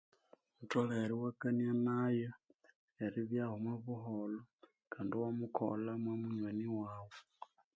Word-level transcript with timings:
Wutholere 0.57 1.13
iwakania 1.17 1.71
nayo 1.87 2.31
eribyaho 3.05 3.53
omwa 3.57 3.75
buholho 3.85 4.41
kandi 4.91 5.11
iwamukolha 5.15 5.91
mwa 6.01 6.13
munyoni 6.21 6.67
wawu. 6.79 7.17